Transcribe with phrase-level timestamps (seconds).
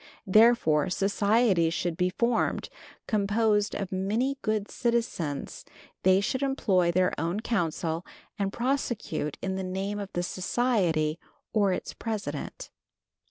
[0.25, 2.69] Therefore, societies should be formed,
[3.05, 5.63] composed of many good citizens;
[6.01, 8.03] they should employ their own counsel,
[8.39, 11.19] and prosecute in the name of the society
[11.53, 12.71] or its president.